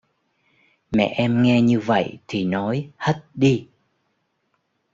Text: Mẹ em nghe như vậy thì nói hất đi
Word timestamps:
Mẹ 0.91 1.05
em 1.17 1.43
nghe 1.43 1.61
như 1.61 1.79
vậy 1.79 2.19
thì 2.27 2.43
nói 2.45 2.91
hất 2.97 3.25
đi 3.33 3.67